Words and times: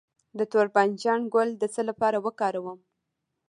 د 0.37 0.39
تور 0.51 0.67
بانجان 0.75 1.21
ګل 1.33 1.49
د 1.57 1.63
څه 1.73 1.81
لپاره 1.89 2.17
وکاروم؟ 2.25 2.79